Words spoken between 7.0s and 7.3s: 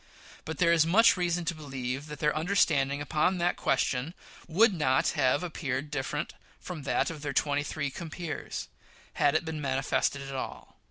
of